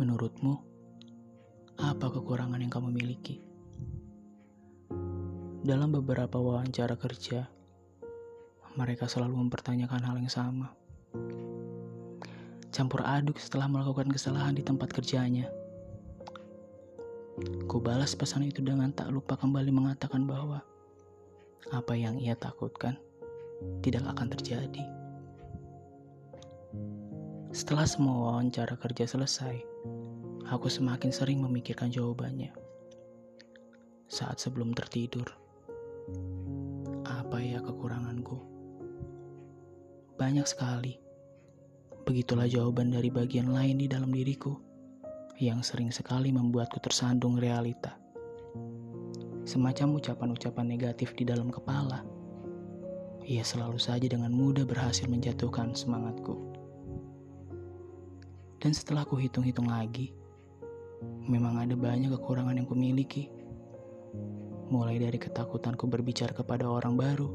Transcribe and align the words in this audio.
Menurutmu, 0.00 0.56
apa 1.76 2.08
kekurangan 2.08 2.56
yang 2.56 2.72
kamu 2.72 2.88
miliki? 2.88 3.36
Dalam 5.60 5.92
beberapa 5.92 6.40
wawancara 6.40 6.96
kerja, 6.96 7.44
mereka 8.80 9.12
selalu 9.12 9.44
mempertanyakan 9.44 10.00
hal 10.00 10.16
yang 10.16 10.32
sama. 10.32 10.72
Campur 12.72 13.04
aduk 13.04 13.36
setelah 13.36 13.68
melakukan 13.68 14.08
kesalahan 14.08 14.56
di 14.56 14.64
tempat 14.64 14.88
kerjanya. 14.88 15.52
Ku 17.68 17.76
balas 17.84 18.16
pesan 18.16 18.48
itu 18.48 18.64
dengan 18.64 18.96
tak 18.96 19.12
lupa 19.12 19.36
kembali 19.36 19.68
mengatakan 19.68 20.24
bahwa 20.24 20.64
apa 21.76 21.92
yang 21.92 22.16
ia 22.16 22.32
takutkan 22.40 22.96
tidak 23.84 24.08
akan 24.08 24.32
terjadi. 24.32 24.80
Setelah 27.50 27.82
semua 27.82 28.30
wawancara 28.30 28.78
kerja 28.78 29.10
selesai, 29.10 29.58
aku 30.46 30.70
semakin 30.70 31.10
sering 31.10 31.42
memikirkan 31.42 31.90
jawabannya. 31.90 32.54
Saat 34.06 34.38
sebelum 34.38 34.70
tertidur, 34.70 35.26
apa 37.02 37.42
ya 37.42 37.58
kekuranganku? 37.58 38.38
Banyak 40.14 40.46
sekali. 40.46 40.94
Begitulah 42.06 42.46
jawaban 42.46 42.94
dari 42.94 43.10
bagian 43.10 43.50
lain 43.50 43.82
di 43.82 43.90
dalam 43.90 44.14
diriku 44.14 44.54
yang 45.42 45.58
sering 45.66 45.90
sekali 45.90 46.30
membuatku 46.30 46.78
tersandung 46.78 47.34
realita. 47.34 47.98
Semacam 49.42 49.98
ucapan-ucapan 49.98 50.70
negatif 50.70 51.18
di 51.18 51.26
dalam 51.26 51.50
kepala. 51.50 52.06
Ia 53.26 53.42
selalu 53.42 53.82
saja 53.82 54.06
dengan 54.06 54.30
mudah 54.30 54.62
berhasil 54.62 55.10
menjatuhkan 55.10 55.74
semangatku. 55.74 56.49
Dan 58.60 58.76
setelah 58.76 59.08
ku 59.08 59.16
hitung-hitung 59.16 59.72
lagi, 59.72 60.12
memang 61.24 61.64
ada 61.64 61.72
banyak 61.72 62.12
kekurangan 62.12 62.60
yang 62.60 62.68
kumiliki. 62.68 63.32
Mulai 64.68 65.00
dari 65.00 65.16
ketakutanku 65.16 65.88
berbicara 65.88 66.36
kepada 66.36 66.68
orang 66.68 66.94
baru, 66.94 67.28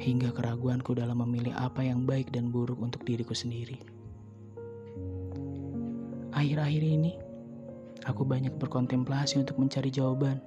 hingga 0.00 0.32
keraguanku 0.32 0.96
dalam 0.96 1.20
memilih 1.26 1.52
apa 1.52 1.84
yang 1.84 2.08
baik 2.08 2.32
dan 2.32 2.48
buruk 2.48 2.80
untuk 2.80 3.04
diriku 3.04 3.36
sendiri. 3.36 3.76
Akhir-akhir 6.32 6.82
ini, 6.86 7.12
aku 8.08 8.24
banyak 8.24 8.56
berkontemplasi 8.56 9.44
untuk 9.44 9.60
mencari 9.60 9.92
jawaban 9.92 10.40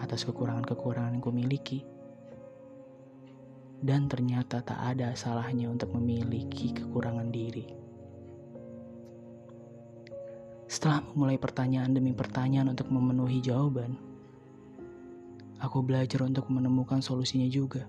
atas 0.00 0.24
kekurangan-kekurangan 0.24 1.18
yang 1.18 1.24
kumiliki. 1.24 1.84
Dan 3.78 4.08
ternyata 4.08 4.64
tak 4.64 4.80
ada 4.80 5.12
salahnya 5.14 5.68
untuk 5.68 5.92
memiliki 5.94 6.74
kekurangan 6.74 7.30
diri. 7.30 7.66
Setelah 10.68 11.00
memulai 11.00 11.40
pertanyaan 11.40 11.96
demi 11.96 12.12
pertanyaan 12.12 12.68
untuk 12.76 12.92
memenuhi 12.92 13.40
jawaban, 13.40 13.96
aku 15.64 15.80
belajar 15.80 16.20
untuk 16.28 16.52
menemukan 16.52 17.00
solusinya 17.00 17.48
juga. 17.48 17.88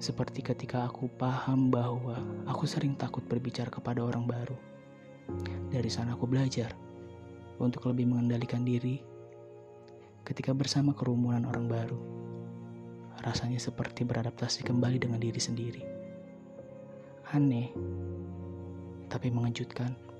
Seperti 0.00 0.40
ketika 0.40 0.88
aku 0.88 1.04
paham 1.20 1.68
bahwa 1.68 2.16
aku 2.48 2.64
sering 2.64 2.96
takut 2.96 3.28
berbicara 3.28 3.68
kepada 3.68 4.00
orang 4.00 4.24
baru. 4.24 4.56
Dari 5.68 5.90
sana 5.92 6.16
aku 6.16 6.24
belajar 6.24 6.72
untuk 7.60 7.92
lebih 7.92 8.08
mengendalikan 8.08 8.64
diri 8.64 9.04
ketika 10.24 10.56
bersama 10.56 10.96
kerumunan 10.96 11.44
orang 11.44 11.68
baru. 11.68 12.00
Rasanya 13.20 13.60
seperti 13.60 14.08
beradaptasi 14.08 14.64
kembali 14.64 14.96
dengan 14.96 15.20
diri 15.20 15.40
sendiri. 15.40 15.82
Aneh, 17.36 17.68
tapi 19.12 19.28
mengejutkan. 19.28 20.13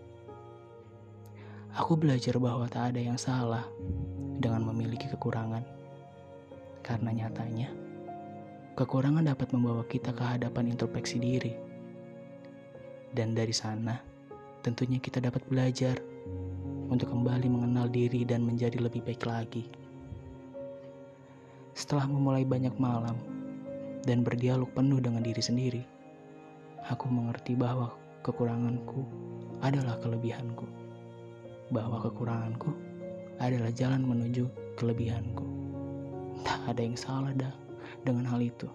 Aku 1.74 1.98
belajar 1.98 2.38
bahwa 2.38 2.70
tak 2.70 2.94
ada 2.94 3.02
yang 3.02 3.18
salah 3.18 3.66
dengan 4.38 4.62
memiliki 4.70 5.10
kekurangan. 5.10 5.66
Karena 6.86 7.10
nyatanya, 7.10 7.66
kekurangan 8.78 9.26
dapat 9.26 9.50
membawa 9.50 9.82
kita 9.82 10.14
ke 10.14 10.22
hadapan 10.22 10.70
introspeksi 10.70 11.18
diri. 11.18 11.50
Dan 13.10 13.34
dari 13.34 13.50
sana, 13.50 13.98
tentunya 14.62 15.02
kita 15.02 15.18
dapat 15.18 15.42
belajar 15.50 15.98
untuk 16.94 17.10
kembali 17.10 17.50
mengenal 17.50 17.90
diri 17.90 18.22
dan 18.22 18.46
menjadi 18.46 18.78
lebih 18.78 19.02
baik 19.02 19.26
lagi. 19.26 19.66
Setelah 21.74 22.06
memulai 22.06 22.46
banyak 22.46 22.78
malam 22.78 23.18
dan 24.06 24.22
berdialog 24.22 24.70
penuh 24.78 25.02
dengan 25.02 25.26
diri 25.26 25.42
sendiri, 25.42 25.82
aku 26.86 27.10
mengerti 27.10 27.58
bahwa 27.58 27.90
kekuranganku 28.22 29.02
adalah 29.58 29.98
kelebihanku 29.98 30.83
bahwa 31.72 32.02
kekuranganku 32.04 32.72
adalah 33.40 33.72
jalan 33.72 34.04
menuju 34.04 34.48
kelebihanku. 34.76 35.46
Tak 36.44 36.60
ada 36.74 36.80
yang 36.84 36.98
salah 36.98 37.32
dah 37.32 37.54
dengan 38.04 38.28
hal 38.28 38.40
itu. 38.42 38.68